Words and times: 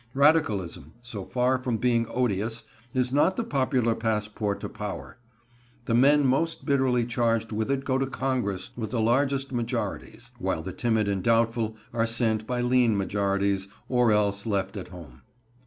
Radicalism, 0.15 0.93
so 1.03 1.23
far 1.25 1.59
from 1.59 1.77
being 1.77 2.07
odious, 2.09 2.63
is 2.91 3.13
not 3.13 3.35
the 3.35 3.43
popular 3.43 3.93
passport 3.93 4.59
to 4.61 4.67
power. 4.67 5.19
The 5.85 5.93
men 5.93 6.25
most 6.25 6.65
bitterly 6.65 7.05
charged 7.05 7.51
with 7.51 7.69
it 7.69 7.85
go 7.85 7.99
to 7.99 8.07
Congress 8.07 8.71
with 8.75 8.89
the 8.89 8.99
largest 8.99 9.51
majorities, 9.51 10.31
while 10.39 10.63
the 10.63 10.73
timid 10.73 11.07
and 11.07 11.21
doubtful 11.21 11.75
are 11.93 12.07
sent 12.07 12.47
by 12.47 12.61
lean 12.61 12.97
majorities, 12.97 13.67
or 13.87 14.11
else 14.11 14.47
left 14.47 14.75
at 14.75 14.87
home. 14.87 15.21